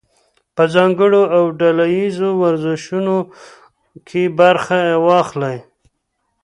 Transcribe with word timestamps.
په 0.55 0.63
ځانګړو 0.73 1.21
او 1.35 1.43
ډله 1.59 1.85
ییزو 1.97 2.29
ورزشونو 2.43 3.17
کې 4.07 4.21
برخه 4.39 4.79
واخلئ. 5.05 5.57